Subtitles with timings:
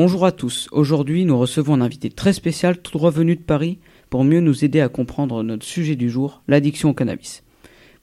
[0.00, 0.68] Bonjour à tous.
[0.70, 3.80] Aujourd'hui, nous recevons un invité très spécial tout droit venu de Paris
[4.10, 7.42] pour mieux nous aider à comprendre notre sujet du jour, l'addiction au cannabis.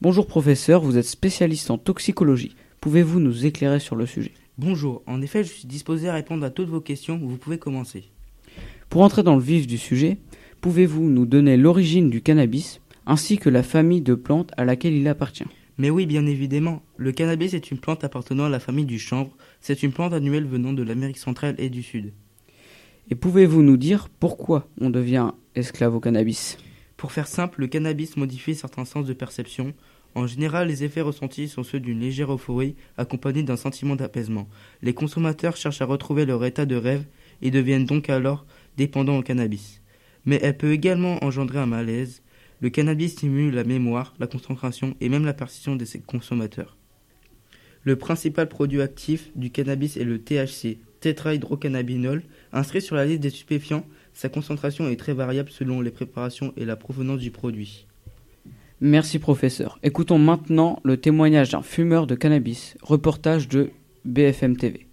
[0.01, 2.53] Bonjour professeur, vous êtes spécialiste en toxicologie.
[2.81, 4.33] Pouvez-vous nous éclairer sur le sujet?
[4.57, 8.03] Bonjour, en effet, je suis disposé à répondre à toutes vos questions, vous pouvez commencer.
[8.89, 10.17] Pour entrer dans le vif du sujet,
[10.59, 15.07] pouvez-vous nous donner l'origine du cannabis ainsi que la famille de plantes à laquelle il
[15.07, 15.45] appartient?
[15.77, 19.35] Mais oui, bien évidemment, le cannabis est une plante appartenant à la famille du chanvre,
[19.59, 22.13] c'est une plante annuelle venant de l'Amérique centrale et du Sud.
[23.09, 26.57] Et pouvez-vous nous dire pourquoi on devient esclave au cannabis?
[26.97, 29.73] Pour faire simple, le cannabis modifie certains sens de perception.
[30.15, 34.47] En général, les effets ressentis sont ceux d'une légère euphorie accompagnée d'un sentiment d'apaisement.
[34.81, 37.05] Les consommateurs cherchent à retrouver leur état de rêve
[37.41, 38.45] et deviennent donc alors
[38.77, 39.81] dépendants au cannabis.
[40.23, 42.23] Mais elle peut également engendrer un malaise.
[42.61, 46.77] Le cannabis stimule la mémoire, la concentration et même la perception de ses consommateurs.
[47.83, 53.29] Le principal produit actif du cannabis est le THC, tétrahydrocannabinol, inscrit sur la liste des
[53.29, 53.85] stupéfiants.
[54.13, 57.85] Sa concentration est très variable selon les préparations et la provenance du produit.
[58.81, 59.77] Merci professeur.
[59.83, 63.69] Écoutons maintenant le témoignage d'un fumeur de cannabis, reportage de
[64.03, 64.87] BFM TV.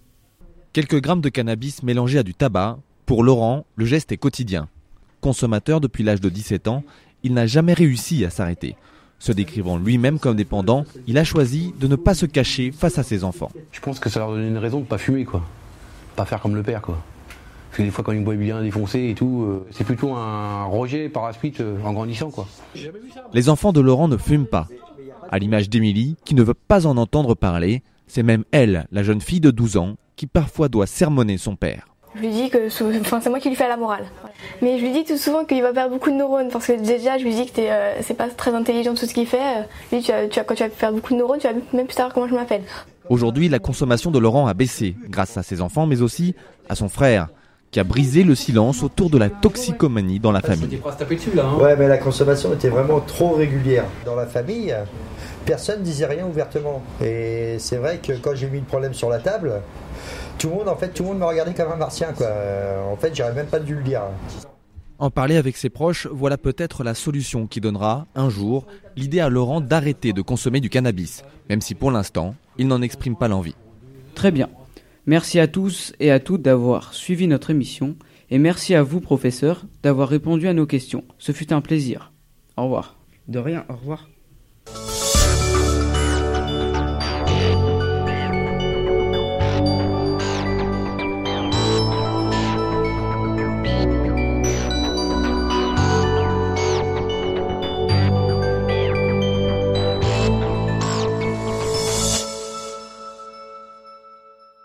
[0.71, 4.69] Quelques grammes de cannabis mélangés à du tabac, pour Laurent, le geste est quotidien.
[5.19, 6.83] Consommateur depuis l'âge de 17 ans,
[7.23, 8.75] il n'a jamais réussi à s'arrêter.
[9.19, 13.03] Se décrivant lui-même comme dépendant, il a choisi de ne pas se cacher face à
[13.03, 13.51] ses enfants.
[13.71, 15.41] Je pense que ça leur donne une raison de pas fumer, quoi.
[16.15, 17.01] Pas faire comme le père, quoi.
[17.69, 20.65] Parce que des fois, quand il boit bien défoncé et tout, euh, c'est plutôt un
[20.65, 22.47] rejet par la suite euh, en grandissant, quoi.
[23.33, 24.67] Les enfants de Laurent ne fument pas.
[25.31, 29.21] À l'image d'Émilie, qui ne veut pas en entendre parler, c'est même elle, la jeune
[29.21, 31.92] fille de 12 ans, qui parfois doit sermonner son père.
[32.15, 32.67] Je lui dis que
[33.01, 34.05] enfin, c'est moi qui lui fais la morale.
[34.61, 37.17] Mais je lui dis tout souvent qu'il va perdre beaucoup de neurones parce que déjà
[37.17, 39.37] je lui dis que t'es, euh, c'est pas très intelligent tout ce qu'il fait.
[39.37, 39.61] Euh,
[39.91, 41.85] Lui, tu vas, tu vas- quand tu vas perdre beaucoup de neurones, tu vas même
[41.87, 42.61] plus savoir comment je m'appelle.
[43.09, 46.35] Aujourd'hui, la consommation de Laurent a baissé, grâce à ses enfants, mais aussi
[46.69, 47.27] à son frère,
[47.73, 50.79] qui a brisé le silence autour de la toxicomanie dans la famille.
[51.59, 53.85] Ouais, mais la consommation était vraiment trop régulière.
[54.05, 54.73] Dans la famille,
[55.43, 56.83] personne disait rien ouvertement.
[57.03, 59.53] Et c'est vrai que quand j'ai mis le problème sur la table,
[60.37, 62.27] tout le monde, en fait, tout le monde me regardait comme un martien, quoi.
[62.27, 64.03] Euh, En fait, j'aurais même pas dû le dire.
[64.99, 69.29] En parler avec ses proches, voilà peut-être la solution qui donnera, un jour, l'idée à
[69.29, 73.55] Laurent d'arrêter de consommer du cannabis, même si pour l'instant, il n'en exprime pas l'envie.
[74.13, 74.47] Très bien.
[75.05, 77.97] Merci à tous et à toutes d'avoir suivi notre émission
[78.29, 81.03] et merci à vous professeur d'avoir répondu à nos questions.
[81.17, 82.13] Ce fut un plaisir.
[82.55, 82.97] Au revoir.
[83.27, 84.07] De rien, au revoir.